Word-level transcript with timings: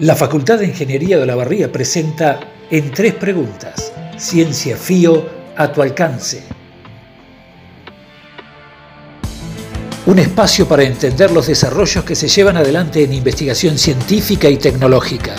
La 0.00 0.14
Facultad 0.14 0.60
de 0.60 0.66
Ingeniería 0.66 1.18
de 1.18 1.26
la 1.26 1.34
Barría 1.34 1.72
presenta 1.72 2.38
en 2.70 2.92
tres 2.92 3.14
preguntas, 3.14 3.92
Ciencia 4.16 4.76
FIO 4.76 5.28
a 5.56 5.72
tu 5.72 5.82
alcance. 5.82 6.44
Un 10.06 10.20
espacio 10.20 10.68
para 10.68 10.84
entender 10.84 11.32
los 11.32 11.48
desarrollos 11.48 12.04
que 12.04 12.14
se 12.14 12.28
llevan 12.28 12.56
adelante 12.56 13.02
en 13.02 13.12
investigación 13.12 13.76
científica 13.76 14.48
y 14.48 14.56
tecnológica. 14.58 15.34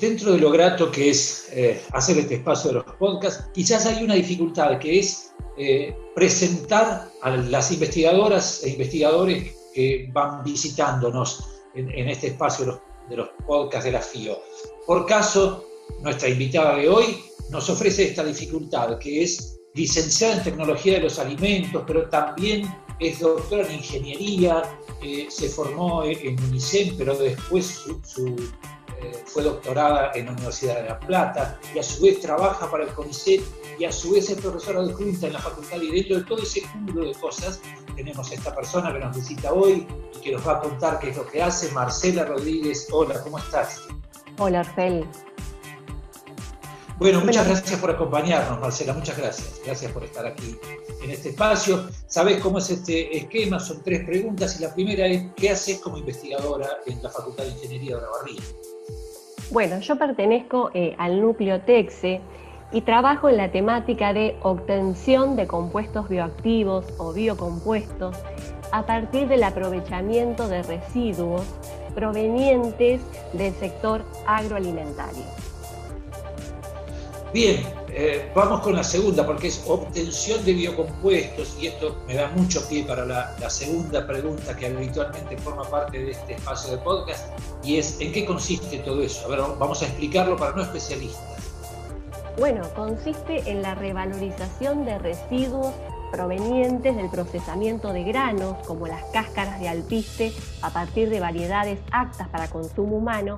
Dentro 0.00 0.32
de 0.32 0.38
lo 0.38 0.50
grato 0.50 0.90
que 0.90 1.10
es 1.10 1.48
eh, 1.52 1.80
hacer 1.92 2.18
este 2.18 2.36
espacio 2.36 2.68
de 2.68 2.74
los 2.76 2.84
podcasts, 2.96 3.44
quizás 3.52 3.86
hay 3.86 4.02
una 4.02 4.14
dificultad 4.14 4.78
que 4.78 4.98
es 4.98 5.32
eh, 5.58 5.94
presentar 6.14 7.10
a 7.22 7.30
las 7.36 7.70
investigadoras 7.70 8.64
e 8.64 8.70
investigadores 8.70 9.54
que 9.74 10.08
van 10.12 10.42
visitándonos 10.42 11.44
en, 11.74 12.08
este 12.08 12.28
espacio 12.28 12.80
de 13.08 13.16
los, 13.16 13.28
podcasts 13.46 13.84
de 13.84 13.92
la 13.92 14.00
FIO. 14.00 14.40
Por 14.86 15.06
caso, 15.06 15.64
nuestra 16.00 16.28
invitada 16.28 16.76
de 16.76 16.88
hoy 16.88 17.22
nos 17.50 17.68
ofrece 17.68 18.08
esta 18.08 18.24
dificultad, 18.24 18.98
que 18.98 19.22
es 19.22 19.60
licenciada 19.74 20.38
en 20.38 20.44
tecnología 20.44 20.94
de 20.94 21.00
los 21.00 21.18
alimentos, 21.18 21.84
pero 21.86 22.08
también 22.08 22.66
es 22.98 23.20
doctora 23.20 23.66
en 23.68 23.76
ingeniería, 23.76 24.62
eh, 25.02 25.26
se 25.28 25.48
formó 25.48 26.04
en 26.04 26.42
UNICEF, 26.42 26.94
pero 26.98 27.16
después 27.16 27.84
su 28.04 28.34
fue 29.26 29.42
doctorada 29.42 30.12
en 30.14 30.26
la 30.26 30.32
Universidad 30.32 30.82
de 30.82 30.88
La 30.88 31.00
Plata 31.00 31.58
y 31.74 31.78
a 31.78 31.82
su 31.82 32.02
vez 32.02 32.20
trabaja 32.20 32.70
para 32.70 32.84
el 32.84 32.90
CONICET 32.90 33.42
y 33.78 33.84
a 33.84 33.92
su 33.92 34.12
vez 34.12 34.28
es 34.30 34.40
profesora 34.40 34.82
de 34.82 34.92
Junta 34.92 35.26
en 35.26 35.32
la 35.32 35.38
Facultad 35.38 35.80
y 35.80 35.90
dentro 35.90 36.18
de 36.18 36.24
todo 36.24 36.42
ese 36.42 36.62
cúmulo 36.62 37.06
de 37.06 37.14
cosas 37.14 37.60
tenemos 37.96 38.30
a 38.30 38.34
esta 38.34 38.54
persona 38.54 38.92
que 38.92 38.98
nos 38.98 39.16
visita 39.16 39.52
hoy 39.52 39.86
y 40.16 40.20
que 40.20 40.32
nos 40.32 40.46
va 40.46 40.58
a 40.58 40.60
contar 40.60 40.98
qué 40.98 41.10
es 41.10 41.16
lo 41.16 41.26
que 41.26 41.42
hace, 41.42 41.70
Marcela 41.72 42.24
Rodríguez. 42.24 42.88
Hola, 42.92 43.22
¿cómo 43.22 43.38
estás? 43.38 43.82
Hola, 44.38 44.60
Orfel. 44.60 45.06
Bueno, 46.98 47.22
muchas 47.22 47.46
gracias 47.46 47.80
por 47.80 47.90
acompañarnos, 47.90 48.60
Marcela, 48.60 48.92
muchas 48.92 49.16
gracias. 49.16 49.60
Gracias 49.64 49.90
por 49.92 50.04
estar 50.04 50.26
aquí 50.26 50.58
en 51.02 51.10
este 51.10 51.30
espacio. 51.30 51.88
Sabes 52.06 52.42
cómo 52.42 52.58
es 52.58 52.68
este 52.68 53.16
esquema, 53.16 53.58
son 53.58 53.82
tres 53.82 54.04
preguntas 54.04 54.58
y 54.58 54.62
la 54.62 54.74
primera 54.74 55.06
es, 55.06 55.32
¿qué 55.34 55.48
haces 55.48 55.78
como 55.78 55.96
investigadora 55.96 56.68
en 56.86 57.02
la 57.02 57.08
Facultad 57.08 57.44
de 57.44 57.50
Ingeniería 57.52 57.96
de 57.96 58.02
la 58.02 58.08
Barría? 58.10 58.42
Bueno, 59.50 59.80
yo 59.80 59.96
pertenezco 59.96 60.70
eh, 60.74 60.94
al 60.96 61.20
núcleo 61.20 61.60
TEXE 61.60 62.20
y 62.70 62.82
trabajo 62.82 63.28
en 63.28 63.36
la 63.36 63.50
temática 63.50 64.12
de 64.12 64.36
obtención 64.42 65.34
de 65.34 65.48
compuestos 65.48 66.08
bioactivos 66.08 66.86
o 66.98 67.12
biocompuestos 67.12 68.16
a 68.70 68.86
partir 68.86 69.26
del 69.26 69.42
aprovechamiento 69.42 70.46
de 70.46 70.62
residuos 70.62 71.42
provenientes 71.96 73.00
del 73.32 73.52
sector 73.54 74.04
agroalimentario. 74.24 75.24
Bien, 77.34 77.79
eh, 77.92 78.30
vamos 78.34 78.60
con 78.60 78.74
la 78.74 78.84
segunda, 78.84 79.26
porque 79.26 79.48
es 79.48 79.62
obtención 79.66 80.44
de 80.44 80.52
biocompuestos, 80.52 81.56
y 81.60 81.66
esto 81.68 81.96
me 82.06 82.14
da 82.14 82.28
mucho 82.28 82.66
pie 82.68 82.84
para 82.84 83.04
la, 83.04 83.50
segunda 83.50 84.06
pregunta 84.06 84.56
que 84.56 84.66
habitualmente 84.66 85.36
forma 85.38 85.64
parte 85.64 85.98
de 85.98 86.10
este 86.12 86.34
espacio 86.34 86.72
de 86.72 86.78
podcast, 86.78 87.26
y 87.64 87.78
es 87.78 88.00
¿en 88.00 88.12
qué 88.12 88.24
consiste 88.24 88.78
todo 88.78 89.02
eso? 89.02 89.26
A 89.26 89.28
ver, 89.28 89.40
vamos 89.58 89.82
a 89.82 89.86
explicarlo 89.86 90.36
para 90.36 90.54
no 90.54 90.62
especialistas. 90.62 91.40
Bueno, 92.38 92.62
consiste 92.74 93.50
en 93.50 93.62
la 93.62 93.74
revalorización 93.74 94.84
de 94.84 94.98
residuos 94.98 95.74
provenientes 96.10 96.96
del 96.96 97.10
procesamiento 97.10 97.92
de 97.92 98.04
granos, 98.04 98.56
como 98.66 98.86
las 98.86 99.02
cáscaras 99.12 99.60
de 99.60 99.68
alpiste, 99.68 100.32
a 100.62 100.70
partir 100.70 101.10
de 101.10 101.20
variedades 101.20 101.78
aptas 101.92 102.28
para 102.28 102.48
consumo 102.48 102.96
humano, 102.96 103.36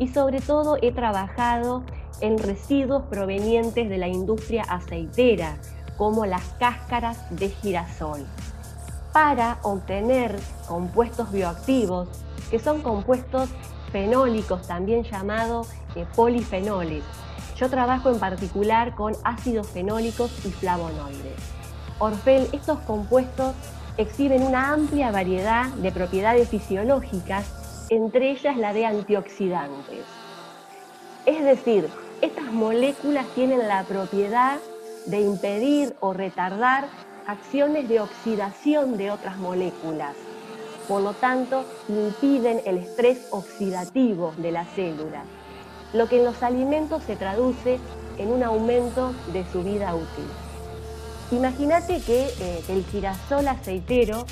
y 0.00 0.08
sobre 0.08 0.40
todo 0.40 0.78
he 0.82 0.90
trabajado 0.90 1.84
en 2.20 2.38
residuos 2.38 3.04
provenientes 3.04 3.88
de 3.88 3.98
la 3.98 4.08
industria 4.08 4.62
aceitera, 4.62 5.58
como 5.96 6.24
las 6.24 6.42
cáscaras 6.58 7.18
de 7.30 7.50
girasol, 7.50 8.26
para 9.12 9.58
obtener 9.62 10.36
compuestos 10.66 11.30
bioactivos, 11.30 12.08
que 12.50 12.58
son 12.58 12.80
compuestos 12.80 13.50
fenólicos, 13.92 14.66
también 14.66 15.04
llamados 15.04 15.68
eh, 15.94 16.06
polifenoles. 16.16 17.04
Yo 17.56 17.68
trabajo 17.68 18.10
en 18.10 18.18
particular 18.18 18.94
con 18.94 19.14
ácidos 19.22 19.66
fenólicos 19.68 20.32
y 20.46 20.50
flavonoides. 20.50 21.36
Orfel, 21.98 22.48
estos 22.52 22.78
compuestos 22.80 23.54
exhiben 23.98 24.42
una 24.42 24.72
amplia 24.72 25.10
variedad 25.10 25.66
de 25.66 25.92
propiedades 25.92 26.48
fisiológicas, 26.48 27.59
entre 27.90 28.30
ellas 28.30 28.56
la 28.56 28.72
de 28.72 28.86
antioxidantes. 28.86 30.04
Es 31.26 31.44
decir, 31.44 31.88
estas 32.22 32.52
moléculas 32.52 33.26
tienen 33.34 33.66
la 33.68 33.82
propiedad 33.82 34.58
de 35.06 35.20
impedir 35.20 35.94
o 36.00 36.12
retardar 36.12 36.86
acciones 37.26 37.88
de 37.88 38.00
oxidación 38.00 38.96
de 38.96 39.10
otras 39.10 39.36
moléculas. 39.38 40.14
Por 40.88 41.02
lo 41.02 41.12
tanto, 41.14 41.64
impiden 41.88 42.62
el 42.64 42.78
estrés 42.78 43.26
oxidativo 43.30 44.32
de 44.38 44.52
la 44.52 44.64
célula, 44.64 45.24
lo 45.92 46.08
que 46.08 46.18
en 46.18 46.24
los 46.24 46.42
alimentos 46.42 47.02
se 47.04 47.16
traduce 47.16 47.78
en 48.18 48.30
un 48.32 48.42
aumento 48.42 49.12
de 49.32 49.44
su 49.52 49.62
vida 49.62 49.94
útil. 49.94 50.26
Imagínate 51.32 52.00
que 52.02 52.26
eh, 52.40 52.62
el 52.68 52.84
girasol 52.84 53.46
aceitero 53.48 54.26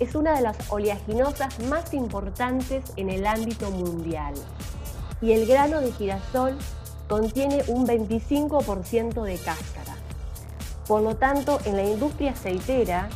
es 0.00 0.14
una 0.14 0.34
de 0.34 0.42
las 0.42 0.56
oleaginosas 0.70 1.58
más 1.60 1.94
importantes 1.94 2.84
en 2.96 3.10
el 3.10 3.26
ámbito 3.26 3.70
mundial 3.70 4.34
y 5.20 5.32
el 5.32 5.46
grano 5.46 5.80
de 5.80 5.92
girasol 5.92 6.58
contiene 7.08 7.62
un 7.68 7.86
25% 7.86 9.22
de 9.22 9.36
cáscara. 9.36 9.96
Por 10.86 11.02
lo 11.02 11.16
tanto, 11.16 11.60
en 11.64 11.76
la 11.76 11.84
industria 11.84 12.32
aceitera, 12.32 13.08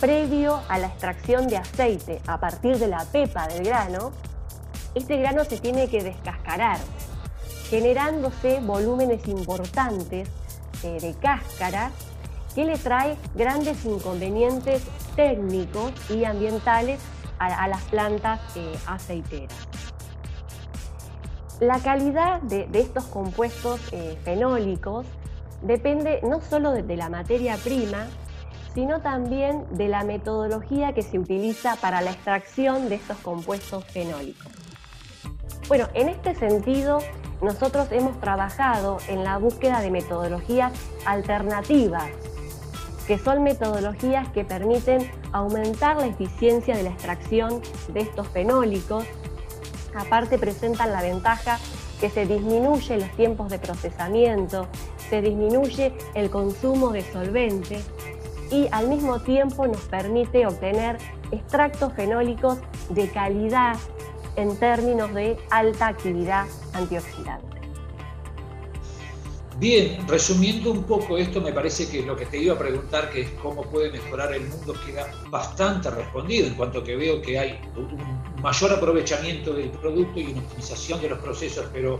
previo 0.00 0.60
a 0.68 0.78
la 0.78 0.88
extracción 0.88 1.46
de 1.46 1.58
aceite 1.58 2.20
a 2.26 2.40
partir 2.40 2.78
de 2.78 2.88
la 2.88 3.04
pepa 3.04 3.48
del 3.48 3.64
grano, 3.64 4.12
este 4.94 5.18
grano 5.18 5.44
se 5.44 5.58
tiene 5.58 5.88
que 5.88 6.02
descascarar, 6.02 6.78
generándose 7.68 8.60
volúmenes 8.60 9.28
importantes 9.28 10.28
eh, 10.82 10.98
de 11.00 11.14
cáscara 11.14 11.90
que 12.56 12.64
le 12.64 12.78
trae 12.78 13.16
grandes 13.34 13.84
inconvenientes 13.84 14.82
técnicos 15.14 15.92
y 16.10 16.24
ambientales 16.24 17.00
a, 17.38 17.68
las 17.68 17.82
plantas 17.82 18.40
eh, 18.56 18.74
aceiteras. 18.86 19.68
La 21.60 21.78
calidad 21.80 22.40
de, 22.40 22.66
estos 22.72 23.04
compuestos 23.04 23.80
eh, 23.92 24.18
fenólicos 24.24 25.06
depende 25.60 26.20
no 26.22 26.40
solo 26.40 26.72
de, 26.72 26.96
la 26.96 27.10
materia 27.10 27.56
prima, 27.56 28.06
sino 28.72 29.02
también 29.02 29.66
de 29.72 29.88
la 29.88 30.04
metodología 30.04 30.94
que 30.94 31.02
se 31.02 31.18
utiliza 31.18 31.76
para 31.76 32.00
la 32.00 32.10
extracción 32.10 32.88
de 32.88 32.94
estos 32.94 33.18
compuestos 33.18 33.84
fenólicos. 33.84 34.52
Bueno, 35.68 35.88
en 35.92 36.08
este 36.08 36.34
sentido, 36.34 37.00
nosotros 37.42 37.88
hemos 37.90 38.18
trabajado 38.20 38.98
en 39.08 39.24
la 39.24 39.36
búsqueda 39.36 39.80
de 39.80 39.90
metodologías 39.90 40.72
alternativas, 41.04 42.10
que 43.06 43.18
son 43.18 43.42
metodologías 43.42 44.28
que 44.28 44.44
permiten 44.44 45.10
aumentar 45.32 45.96
la 45.96 46.06
eficiencia 46.06 46.76
de 46.76 46.82
la 46.82 46.90
extracción 46.90 47.62
de 47.92 48.00
estos 48.00 48.28
fenólicos 48.28 49.04
Aparte 49.96 50.38
presentan 50.38 50.92
la 50.92 51.02
ventaja 51.02 51.58
que 52.00 52.10
se 52.10 52.26
disminuye 52.26 52.98
los 52.98 53.10
tiempos 53.16 53.48
de 53.48 53.58
procesamiento, 53.58 54.68
se 55.08 55.22
disminuye 55.22 55.94
el 56.14 56.28
consumo 56.28 56.90
de 56.90 57.00
solventes 57.00 57.86
y 58.50 58.68
al 58.70 58.88
mismo 58.88 59.20
tiempo 59.20 59.66
nos 59.66 59.80
permite 59.82 60.46
obtener 60.46 60.98
extractos 61.32 61.94
fenólicos 61.94 62.58
de 62.90 63.08
calidad 63.08 63.76
en 64.36 64.56
términos 64.58 65.12
de 65.14 65.38
alta 65.50 65.88
actividad 65.88 66.44
antioxidante. 66.74 67.45
Bien, 69.58 70.06
resumiendo 70.06 70.70
un 70.70 70.84
poco 70.84 71.16
esto, 71.16 71.40
me 71.40 71.50
parece 71.50 71.88
que 71.88 72.02
lo 72.02 72.14
que 72.14 72.26
te 72.26 72.36
iba 72.36 72.54
a 72.54 72.58
preguntar, 72.58 73.10
que 73.10 73.22
es 73.22 73.30
cómo 73.42 73.62
puede 73.62 73.90
mejorar 73.90 74.34
el 74.34 74.46
mundo, 74.48 74.74
queda 74.84 75.10
bastante 75.30 75.90
respondido 75.90 76.46
en 76.46 76.54
cuanto 76.54 76.84
que 76.84 76.94
veo 76.94 77.22
que 77.22 77.38
hay 77.38 77.58
un 77.74 78.42
mayor 78.42 78.72
aprovechamiento 78.74 79.54
del 79.54 79.70
producto 79.70 80.20
y 80.20 80.24
una 80.24 80.40
optimización 80.42 81.00
de 81.00 81.08
los 81.08 81.18
procesos, 81.20 81.64
pero 81.72 81.98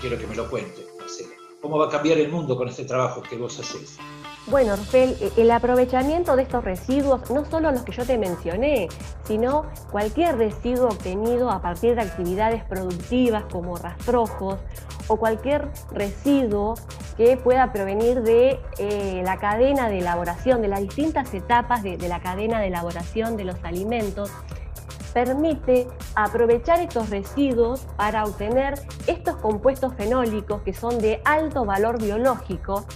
quiero 0.00 0.18
que 0.18 0.26
me 0.26 0.34
lo 0.34 0.50
cuente, 0.50 0.84
Marcela. 0.98 1.30
¿Cómo 1.60 1.78
va 1.78 1.86
a 1.86 1.88
cambiar 1.88 2.18
el 2.18 2.28
mundo 2.28 2.56
con 2.56 2.68
este 2.68 2.84
trabajo 2.84 3.22
que 3.22 3.36
vos 3.36 3.60
hacés? 3.60 3.98
Bueno, 4.48 4.72
Orfel, 4.72 5.16
e, 5.20 5.40
el 5.40 5.50
aprovechamiento 5.52 6.34
de 6.34 6.42
estos 6.42 6.64
residuos, 6.64 7.30
no 7.30 7.44
solo 7.44 7.70
los 7.70 7.82
que 7.82 7.92
yo 7.92 8.04
te 8.04 8.18
mencioné, 8.18 8.88
sino 9.24 9.66
cualquier 9.92 10.36
residuo 10.36 10.88
obtenido 10.88 11.48
a 11.48 11.62
partir 11.62 11.94
de 11.94 12.02
actividades 12.02 12.64
productivas 12.64 13.44
como 13.52 13.76
rastrojos 13.76 14.58
o 15.06 15.16
cualquier 15.16 15.68
residuo 15.92 16.74
que 17.16 17.36
pueda 17.36 17.72
provenir 17.72 18.22
de 18.22 18.58
eh, 18.78 19.22
la 19.24 19.36
cadena 19.36 19.88
de 19.88 20.00
elaboración, 20.00 20.60
de 20.60 20.68
las 20.68 20.80
distintas 20.80 21.32
etapas 21.34 21.84
de 21.84 22.08
la 22.08 22.20
cadena 22.20 22.58
de 22.58 22.66
elaboración 22.66 23.36
de 23.36 23.44
los 23.44 23.56
alimentos, 23.62 24.32
permite 25.12 25.86
aprovechar 26.14 26.80
estos 26.80 27.10
residuos 27.10 27.86
para 27.96 28.24
obtener 28.24 28.74
estos 29.06 29.36
compuestos 29.36 29.94
fenólicos 29.94 30.62
que 30.62 30.72
son 30.72 30.98
de 30.98 31.20
alto 31.24 31.64
valor 31.64 32.02
biológico 32.02 32.86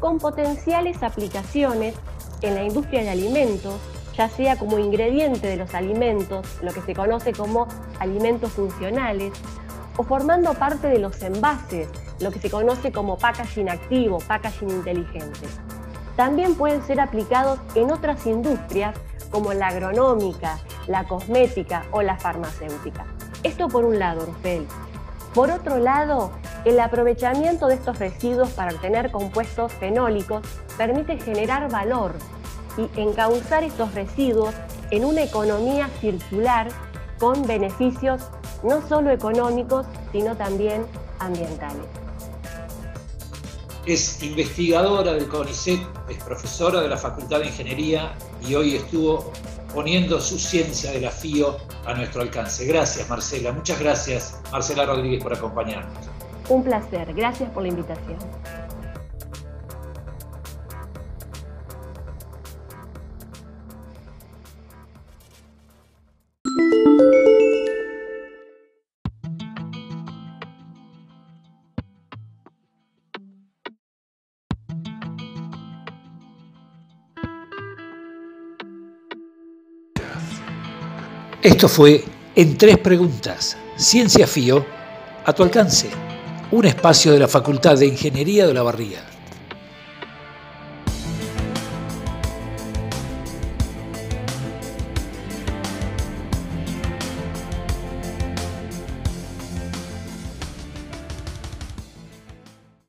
con 0.00 0.18
potenciales 0.18 1.02
aplicaciones 1.02 1.94
en 2.42 2.54
la 2.54 2.62
industria 2.62 3.02
de 3.02 3.10
alimentos, 3.10 3.74
ya 4.16 4.28
sea 4.28 4.56
como 4.56 4.78
ingrediente 4.78 5.46
de 5.46 5.56
los 5.56 5.74
alimentos, 5.74 6.46
lo 6.62 6.72
que 6.72 6.80
se 6.82 6.94
conoce 6.94 7.32
como 7.32 7.66
alimentos 7.98 8.52
funcionales, 8.52 9.32
o 9.96 10.02
formando 10.02 10.54
parte 10.54 10.88
de 10.88 10.98
los 10.98 11.22
envases, 11.22 11.88
lo 12.20 12.30
que 12.30 12.38
se 12.38 12.50
conoce 12.50 12.92
como 12.92 13.16
packaging 13.16 13.68
activo, 13.68 14.18
packaging 14.18 14.70
inteligente. 14.70 15.46
También 16.16 16.54
pueden 16.54 16.82
ser 16.82 17.00
aplicados 17.00 17.58
en 17.74 17.90
otras 17.90 18.26
industrias 18.26 18.94
como 19.30 19.52
la 19.52 19.68
agronómica, 19.68 20.58
la 20.86 21.04
cosmética 21.04 21.84
o 21.90 22.00
la 22.02 22.16
farmacéutica. 22.16 23.04
Esto 23.42 23.68
por 23.68 23.84
un 23.84 23.98
lado, 23.98 24.22
Orfel. 24.22 24.66
Por 25.34 25.50
otro 25.50 25.78
lado, 25.78 26.30
el 26.66 26.80
aprovechamiento 26.80 27.68
de 27.68 27.76
estos 27.76 27.96
residuos 28.00 28.50
para 28.50 28.74
obtener 28.74 29.12
compuestos 29.12 29.72
fenólicos 29.74 30.44
permite 30.76 31.16
generar 31.16 31.70
valor 31.70 32.12
y 32.76 33.00
encauzar 33.00 33.62
estos 33.62 33.94
residuos 33.94 34.52
en 34.90 35.04
una 35.04 35.22
economía 35.22 35.88
circular 36.00 36.68
con 37.20 37.46
beneficios 37.46 38.20
no 38.64 38.86
solo 38.88 39.12
económicos, 39.12 39.86
sino 40.10 40.36
también 40.36 40.84
ambientales. 41.20 41.86
Es 43.86 44.20
investigadora 44.24 45.12
del 45.12 45.28
CONICET, 45.28 45.78
es 46.08 46.24
profesora 46.24 46.80
de 46.80 46.88
la 46.88 46.96
Facultad 46.96 47.38
de 47.38 47.46
Ingeniería 47.46 48.16
y 48.44 48.56
hoy 48.56 48.74
estuvo 48.74 49.32
poniendo 49.72 50.20
su 50.20 50.36
ciencia 50.36 50.90
de 50.90 51.00
la 51.00 51.12
FIO 51.12 51.58
a 51.84 51.94
nuestro 51.94 52.22
alcance. 52.22 52.66
Gracias, 52.66 53.08
Marcela. 53.08 53.52
Muchas 53.52 53.78
gracias, 53.78 54.40
Marcela 54.50 54.84
Rodríguez, 54.84 55.22
por 55.22 55.32
acompañarnos. 55.32 56.15
Un 56.48 56.62
placer. 56.62 57.12
Gracias 57.14 57.50
por 57.50 57.62
la 57.62 57.68
invitación. 57.68 58.18
Esto 81.42 81.68
fue 81.68 82.04
En 82.34 82.58
Tres 82.58 82.76
Preguntas, 82.78 83.56
Ciencia 83.76 84.26
FIO, 84.26 84.66
a 85.24 85.32
tu 85.32 85.44
alcance, 85.44 85.88
un 86.52 86.64
espacio 86.64 87.12
de 87.12 87.18
la 87.18 87.28
Facultad 87.28 87.76
de 87.76 87.86
Ingeniería 87.86 88.46
de 88.46 88.54
la 88.54 88.62
Barría. 88.62 89.15